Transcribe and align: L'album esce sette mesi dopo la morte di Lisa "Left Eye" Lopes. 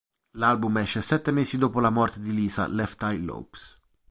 L'album 0.31 0.79
esce 0.79 1.03
sette 1.03 1.29
mesi 1.29 1.59
dopo 1.59 1.79
la 1.79 1.91
morte 1.91 2.21
di 2.21 2.33
Lisa 2.33 2.67
"Left 2.67 2.99
Eye" 3.03 3.19
Lopes. 3.19 3.77